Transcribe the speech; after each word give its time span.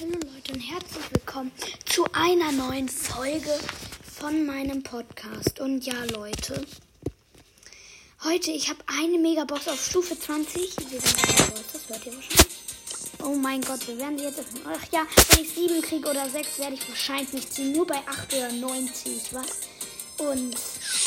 Hallo 0.00 0.12
Leute 0.12 0.54
und 0.54 0.60
herzlich 0.60 1.04
willkommen 1.10 1.52
zu 1.84 2.06
einer 2.14 2.52
neuen 2.52 2.88
Folge 2.88 3.50
von 4.18 4.46
meinem 4.46 4.82
Podcast. 4.82 5.60
Und 5.60 5.84
ja, 5.84 6.04
Leute, 6.04 6.64
heute 8.24 8.50
ich 8.50 8.70
habe 8.70 8.78
eine 8.86 9.18
Megabox 9.18 9.68
auf 9.68 9.84
Stufe 9.84 10.18
20. 10.18 10.90
Wir 10.90 11.00
sind 11.02 11.18
das 11.72 11.88
hört 11.88 12.06
ihr 12.06 12.14
wahrscheinlich. 12.14 12.46
Oh 13.22 13.34
mein 13.34 13.60
Gott, 13.60 13.86
wir 13.88 13.98
werden 13.98 14.18
jetzt. 14.18 14.40
Ach 14.64 14.86
ja, 14.90 15.04
wenn 15.32 15.44
ich 15.44 15.52
7 15.52 15.82
kriege 15.82 16.08
oder 16.08 16.30
6, 16.30 16.58
werde 16.60 16.74
ich 16.76 16.88
wahrscheinlich 16.88 17.32
nicht 17.34 17.52
ziehen. 17.52 17.72
Nur 17.72 17.86
bei 17.86 17.98
8 18.06 18.32
oder 18.32 18.52
9 18.52 18.94
ziehe 18.94 19.16
ich 19.16 19.34
was. 19.34 19.48
Und 20.16 20.56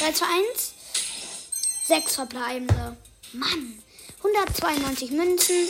3 0.02 0.12
zu 0.12 0.24
1, 0.24 0.74
6 1.88 2.16
verbleibende. 2.16 2.96
Mann, 3.32 3.82
192 4.20 5.10
Münzen. 5.12 5.68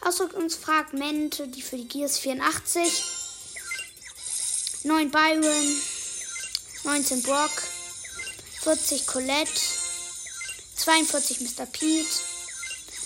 Ausdrückungsfragmente, 0.00 1.48
die 1.48 1.62
für 1.62 1.76
die 1.76 1.88
Gears 1.88 2.18
84. 2.18 3.04
9 4.84 5.10
Byron. 5.10 5.80
19 6.84 7.22
Brock. 7.22 7.50
40 8.62 9.06
Colette. 9.06 9.60
42 10.76 11.40
Mr. 11.40 11.66
Pete. 11.66 12.06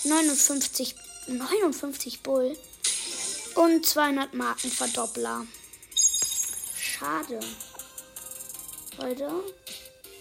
59, 0.03 0.95
59 1.27 2.21
Bull. 2.21 2.57
Und 3.55 3.85
200 3.85 4.33
Marken 4.33 4.71
Verdoppler. 4.71 5.45
Schade. 6.75 7.39
Leute, 8.97 9.31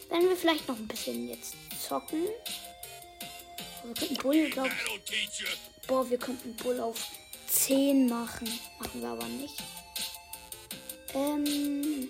werden 0.08 0.28
wir 0.28 0.36
vielleicht 0.36 0.66
noch 0.68 0.76
ein 0.76 0.88
bisschen 0.88 1.28
jetzt 1.28 1.54
zocken. 1.86 2.24
Wir 3.84 3.94
könnten 3.94 4.14
Bull, 4.16 4.50
glaube 4.50 4.68
ich. 4.68 5.69
Boah, 5.90 6.08
wir 6.08 6.18
könnten 6.18 6.54
Bull 6.54 6.78
auf 6.78 7.04
10 7.48 8.08
machen. 8.08 8.48
Machen 8.78 9.02
wir 9.02 9.08
aber 9.08 9.26
nicht. 9.26 9.60
Ähm. 11.14 12.08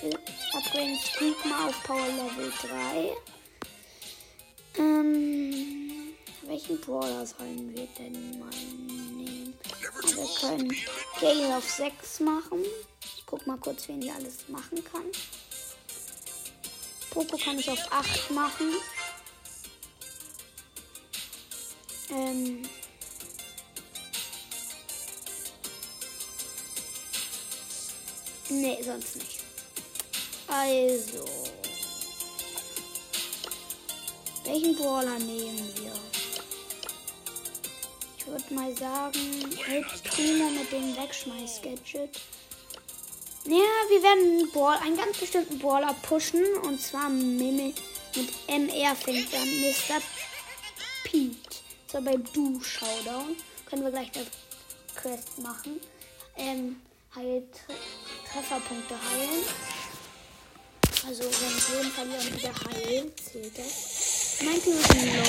wir 0.00 0.18
upgraden 0.54 0.98
Squeak 0.98 1.44
mal 1.44 1.68
auf 1.68 1.82
Power 1.82 2.06
Level 2.06 2.50
3. 2.62 3.14
Ähm. 4.78 6.14
Welchen 6.46 6.80
Brawler 6.80 7.26
sollen 7.26 7.76
wir 7.76 7.86
denn 7.98 8.38
mal 8.38 8.48
nehmen? 8.86 9.52
Wir 9.82 9.90
können 10.40 10.74
Gale 11.20 11.58
auf 11.58 11.68
6 11.68 12.20
machen. 12.20 12.64
Ich 13.02 13.26
guck 13.26 13.46
mal 13.46 13.58
kurz, 13.58 13.86
wen 13.88 14.00
die 14.00 14.10
alles 14.10 14.48
machen 14.48 14.82
kann. 14.82 15.04
Poco 17.10 17.36
kann 17.36 17.58
ich 17.58 17.70
auf 17.70 17.92
8 17.92 18.30
machen. 18.30 18.72
Ähm. 22.10 22.62
Nee, 28.48 28.78
sonst 28.82 29.16
nicht. 29.16 29.40
Also. 30.46 31.24
Welchen 34.44 34.76
Brawler 34.76 35.18
nehmen 35.18 35.72
wir? 35.76 35.92
Ich 38.18 38.26
würde 38.26 38.54
mal 38.54 38.76
sagen, 38.76 39.56
Primo 40.04 40.50
mit 40.50 40.70
dem 40.70 40.96
Wegschmeiß-Gadget. 40.96 42.20
Ja, 43.44 43.52
wir 43.88 44.02
werden 44.02 44.40
einen, 44.40 44.52
Ball, 44.52 44.78
einen 44.78 44.96
ganz 44.96 45.18
bestimmten 45.18 45.58
Brawler 45.58 45.94
pushen. 46.02 46.44
Und 46.62 46.80
zwar 46.80 47.08
Mimi 47.08 47.74
mit 48.14 48.48
MR 48.48 48.96
fängt 48.96 49.32
dann 49.32 49.48
Mr. 49.60 50.02
Pete. 51.04 51.45
So 51.96 52.02
bei 52.02 52.16
Du 52.34 52.60
Showdown. 52.62 53.36
Können 53.64 53.84
wir 53.84 53.90
gleich 53.90 54.10
das 54.12 54.26
Quest 54.96 55.38
machen. 55.38 55.80
Ähm, 56.36 56.76
heilt 57.14 57.48
Trefferpunkte 58.30 58.94
heilen. 59.10 59.46
Also 61.06 61.22
wenn 61.22 61.56
ich 61.56 61.68
Leben 61.70 61.90
verliere 61.92 62.20
und 62.20 62.36
wieder 62.36 62.52
heilen, 62.66 63.12
zählt 63.16 63.56
das. 63.56 64.42
Mein 64.44 64.62
Team 64.62 64.78
ist 64.78 64.90
ein 64.90 65.16
Low. 65.16 65.22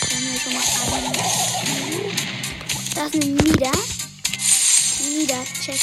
Da 0.00 0.16
haben 0.16 0.26
wir 0.32 0.40
schon 0.40 0.54
mal 0.54 0.62
einen. 0.96 1.14
Da 2.96 3.06
ist 3.06 3.14
ein 3.14 3.34
Nieder. 3.34 3.78
Nieder, 5.08 5.44
check. 5.64 5.80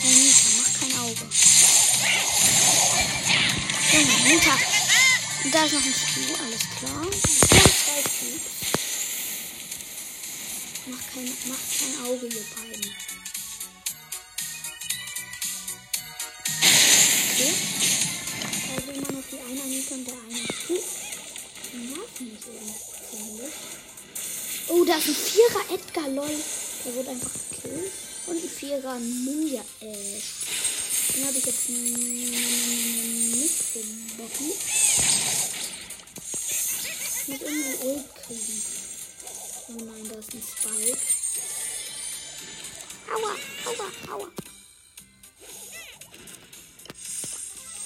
Hey, 0.00 0.14
Nita, 0.14 0.48
mach 0.56 0.72
kein 0.80 0.92
Auge. 0.98 1.26
Und 5.46 5.54
da 5.54 5.64
ist 5.64 5.74
noch 5.74 5.80
ein 5.80 5.94
Stu, 5.94 6.20
alles 6.42 6.62
klar. 6.76 7.06
Wir 7.06 7.60
haben 7.60 7.70
zwei 7.70 8.00
Stus. 8.00 8.40
Mach 10.88 11.02
kein, 11.12 11.28
mach 11.48 11.58
kein 11.78 11.94
Auge, 12.06 12.26
ihr 12.26 12.44
beiden. 12.54 12.94
Okay. 17.32 17.54
Also 18.76 18.92
immer 18.92 19.12
noch 19.12 19.26
die 19.30 19.40
eine 19.40 19.62
Anita 19.62 19.94
und 19.94 20.06
der 20.06 20.14
eine. 20.14 20.40
Die 21.72 21.78
nerven 21.88 22.26
mich 22.32 22.46
irgendwie. 22.46 23.52
Oh, 24.68 24.84
da 24.84 24.96
ist 24.96 25.08
ein 25.08 25.14
Vierer 25.16 25.64
Edgar, 25.74 26.08
lol. 26.08 26.36
Der 26.84 26.94
wurde 26.94 27.10
einfach 27.10 27.30
gekillt. 27.50 27.92
Und 28.28 28.36
ein 28.36 28.48
Vierer 28.48 28.98
Ninja 29.00 29.64
Ash. 29.80 30.24
Den 31.14 31.26
habe 31.26 31.38
ich 31.38 31.46
jetzt 31.46 31.68
nicht. 31.68 32.46
Ich 36.82 37.28
muss 37.28 37.40
irgendwie 37.40 37.86
Ult 37.86 38.14
kriegen. 38.14 38.75
Oh 39.68 39.72
nein, 39.72 40.08
da 40.08 40.14
ist 40.16 40.32
ein 40.32 40.42
Spike. 40.42 40.98
Aua, 43.12 43.36
aua, 43.64 44.14
aua. 44.14 44.28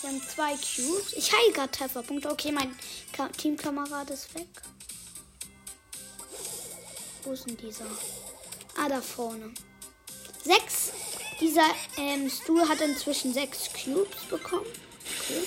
Wir 0.01 0.11
haben 0.11 0.23
zwei 0.29 0.53
Cubes. 0.53 1.13
Ich 1.15 1.33
heile 1.33 1.53
gerade 1.53 1.71
Trefferpunkte. 1.71 2.31
Okay, 2.31 2.53
mein 2.53 2.77
Ka 3.13 3.29
Teamkamerad 3.29 4.11
ist 4.11 4.35
weg. 4.35 4.49
Wo 7.25 7.33
ist 7.33 7.47
denn 7.47 7.57
dieser? 7.57 7.87
Ah, 8.77 8.89
da 8.89 9.01
vorne. 9.01 9.53
Sechs. 10.45 10.93
Dieser 11.41 11.67
ähm, 11.97 12.29
Stu 12.29 12.61
hat 12.69 12.81
inzwischen 12.83 13.33
sechs 13.33 13.71
Cubes 13.73 14.25
bekommen. 14.29 14.67
Okay. 15.19 15.45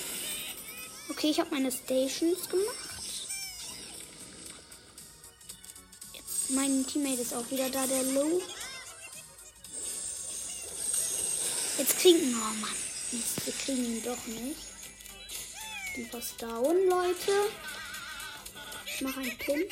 Okay, 1.09 1.29
ich 1.29 1.39
habe 1.39 1.53
meine 1.53 1.71
Stations 1.71 2.49
gemacht. 2.49 2.92
Mein 6.49 6.85
Teammate 6.85 7.21
ist 7.21 7.33
auch 7.33 7.49
wieder 7.49 7.69
da, 7.69 7.85
der 7.87 8.03
Low. 8.03 8.41
Jetzt 11.77 11.99
kriegen 11.99 12.31
wir, 12.31 12.37
oh 12.37 12.59
Mann. 12.61 12.75
Wir 13.45 13.53
kriegen 13.53 13.85
ihn 13.85 14.03
doch 14.03 14.25
nicht. 14.25 14.59
Die 15.95 16.11
was 16.11 16.35
down, 16.37 16.87
Leute. 16.87 17.49
Ich 18.85 19.01
mache 19.01 19.19
einen 19.19 19.37
Pin. 19.37 19.63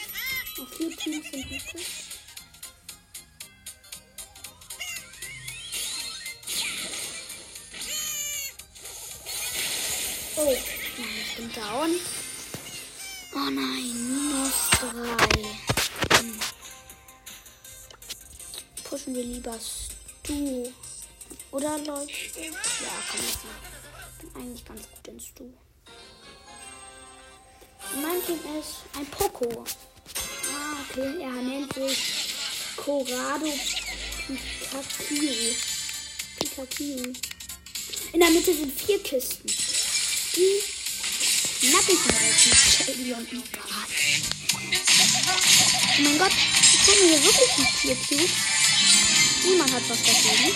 Auf 0.60 0.78
vier 0.78 0.96
Teams 0.96 1.32
sind 1.32 1.46
übrig. 1.46 1.62
Oh, 10.36 10.52
ich 10.52 11.36
bin 11.36 11.54
down. 11.54 11.92
Oh 13.34 13.50
nein, 13.50 13.94
minus 14.08 14.70
drei. 14.80 16.20
Hm. 16.20 16.40
Pushen 18.92 19.16
wir 19.16 19.24
lieber 19.24 19.58
Stu. 19.58 20.70
Oder 21.52 21.78
Leute? 21.78 22.12
Ja, 22.12 22.52
komm 23.10 23.22
jetzt 23.26 23.46
mal. 23.46 23.56
Bin 24.20 24.36
eigentlich 24.36 24.66
ganz 24.66 24.82
gut 24.82 25.08
in 25.08 25.18
Stu. 25.18 25.46
Mein 27.96 28.22
Team 28.26 28.40
ist 28.60 28.84
ein 28.98 29.06
Poco. 29.06 29.64
Ah, 29.64 30.76
okay. 30.90 31.22
Er 31.22 31.32
nennt 31.32 31.74
sich 31.74 32.34
Corrado 32.76 33.54
Pikachu. 34.28 35.56
Pikachu. 36.40 37.14
In 38.12 38.20
der 38.20 38.30
Mitte 38.30 38.54
sind 38.54 38.78
vier 38.78 39.02
Kisten. 39.02 39.48
Die 40.36 40.62
nackig 41.72 41.98
helfen. 42.12 42.54
Shelly 42.54 43.14
und 43.14 43.32
Ika. 43.32 43.62
Oh 44.54 46.02
mein 46.02 46.18
Gott, 46.20 46.34
ich 46.74 46.88
hole 46.88 47.06
mir 47.10 47.24
wirklich 47.24 47.52
die 47.56 47.66
vier 47.66 47.96
Cubes. 47.96 48.61
Niemand 49.44 49.74
hat 49.74 49.90
was 49.90 50.04
dagegen. 50.04 50.56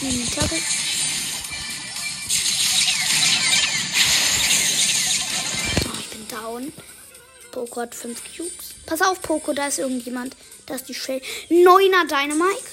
Hm, 0.00 0.22
ich 0.22 0.30
glaube, 0.30 0.54
oh, 5.84 5.98
ich 5.98 6.08
bin 6.08 6.28
down. 6.28 6.72
Poco 7.50 7.80
hat 7.82 7.94
5 7.94 8.22
Cubes. 8.36 8.74
Pass 8.86 9.02
auf, 9.02 9.20
Poco, 9.20 9.52
da 9.52 9.66
ist 9.66 9.78
irgendjemand. 9.78 10.34
Da 10.66 10.76
ist 10.76 10.88
die 10.88 10.94
Shell. 10.94 11.20
Neuner 11.50 12.06
Dynamike. 12.06 12.70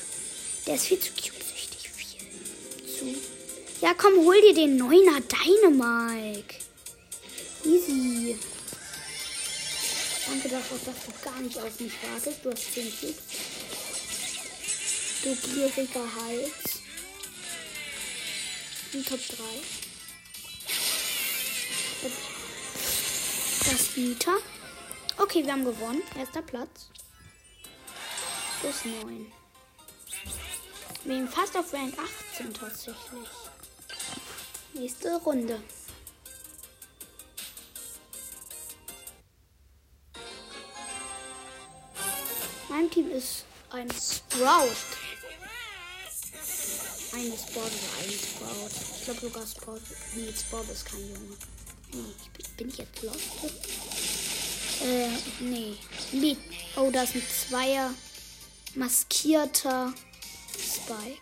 Der 0.65 0.75
ist 0.75 0.85
viel 0.85 0.99
zu 0.99 1.11
cubesüchtig. 1.11 1.89
Viel 1.89 3.15
zu. 3.15 3.21
Ja, 3.81 3.93
komm, 3.97 4.13
hol 4.23 4.39
dir 4.41 4.53
den 4.53 4.77
Neuner 4.77 5.19
Dynamike. 5.19 6.55
hätte 7.63 8.54
gedacht, 10.41 10.63
auch, 10.71 10.85
dass 10.85 11.05
du 11.05 11.11
gar 11.23 11.39
nicht 11.41 11.57
auf 11.57 11.79
mich 11.79 11.93
wartest. 12.03 12.43
Du 12.43 12.51
hast 12.51 12.73
10 12.73 12.99
Cubes. 12.99 13.15
Du 15.23 15.35
gieriger 15.35 16.15
Hals. 16.15 16.81
In 18.93 19.05
Top 19.05 19.19
3. 19.19 19.35
Das 23.69 23.97
Nita. 23.97 24.31
Okay, 25.17 25.43
wir 25.45 25.51
haben 25.51 25.65
gewonnen. 25.65 26.03
Erster 26.17 26.41
Platz. 26.41 26.89
Plus 28.61 28.85
9. 28.85 29.31
Wir 31.03 31.15
sind 31.15 31.29
fast 31.29 31.55
auf 31.55 31.73
Rank 31.73 31.93
18 32.33 32.53
tatsächlich. 32.53 33.29
Nächste 34.73 35.15
Runde. 35.17 35.61
Mein 42.85 42.91
Team 42.91 43.09
ist 43.09 43.45
ein 43.71 43.89
Sprout. 43.89 44.69
Eine 47.15 47.35
Sprout 47.35 47.61
oder 47.61 48.03
ein 48.03 48.11
Sprout. 48.11 48.69
Ich 48.95 49.05
glaube 49.05 49.21
sogar 49.21 49.47
Sprout. 49.47 49.81
Nee, 50.13 50.31
Sprout 50.31 50.71
ist 50.71 50.85
kein 50.85 50.99
Junge. 50.99 51.35
Nee, 51.93 52.13
bin 52.57 52.69
ich 52.69 52.77
jetzt 52.77 53.01
lost? 53.01 53.19
Äh, 54.83 55.09
nee. 55.39 55.77
nee. 56.11 56.37
Oh, 56.75 56.91
da 56.91 57.01
ist 57.01 57.15
ein 57.15 57.23
Zweier 57.49 57.91
maskierter 58.75 59.91
Spike. 60.53 61.21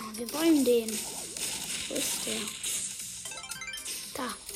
Oh, 0.00 0.18
wir 0.18 0.32
wollen 0.34 0.64
den. 0.66 0.90
Wo 1.88 1.94
ist 1.94 2.26
der? 2.26 2.40
Da. 4.12 4.49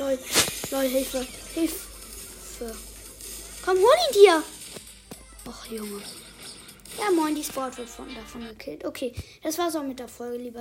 Lol, 0.00 0.18
lol, 0.70 0.88
Hilfe, 0.88 1.26
Hilfe. 1.54 2.74
Komm, 3.62 3.76
hol 3.76 3.98
ihn 4.06 4.14
dir. 4.14 4.42
Och, 5.46 5.66
Junge. 5.66 6.00
Ja, 6.98 7.10
moin, 7.10 7.34
die 7.34 7.44
Sport 7.44 7.76
wird 7.76 7.90
von, 7.90 8.06
davon 8.14 8.48
gekillt. 8.48 8.82
Okay, 8.86 9.12
das 9.42 9.58
war's 9.58 9.76
auch 9.76 9.82
mit 9.82 9.98
der 9.98 10.08
Folge, 10.08 10.38
lieber 10.38 10.58